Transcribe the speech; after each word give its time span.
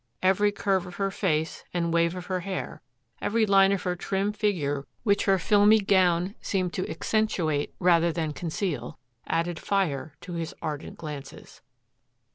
Every 0.23 0.51
curve 0.51 0.87
of 0.87 0.95
her 0.95 1.11
face 1.11 1.63
and 1.75 1.93
wave 1.93 2.15
of 2.15 2.25
her 2.25 2.39
hair, 2.39 2.81
every 3.21 3.45
line 3.45 3.71
of 3.71 3.83
her 3.83 3.95
trim 3.95 4.33
figure 4.33 4.87
which 5.03 5.25
her 5.25 5.37
filmy 5.37 5.79
gown 5.79 6.33
seemed 6.41 6.73
to 6.73 6.89
accentuate 6.89 7.75
rather 7.77 8.11
than 8.11 8.33
conceal 8.33 8.97
added 9.27 9.59
fire 9.59 10.15
to 10.21 10.33
his 10.33 10.55
ardent 10.59 10.97
glances. 10.97 11.61